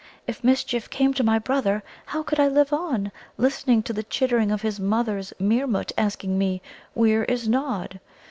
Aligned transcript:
"If 0.25 0.43
mischief 0.43 0.89
came 0.89 1.13
to 1.13 1.23
my 1.23 1.37
brother, 1.37 1.83
how 2.07 2.23
could 2.23 2.39
I 2.39 2.47
live 2.47 2.73
on, 2.73 3.11
listening 3.37 3.83
to 3.83 3.93
the 3.93 4.01
chittering 4.01 4.49
of 4.51 4.63
his 4.63 4.79
mother's 4.79 5.31
Meermut 5.37 5.91
asking 5.95 6.39
me, 6.39 6.59
'Where 6.95 7.23
is 7.25 7.47
Nod?' 7.47 7.99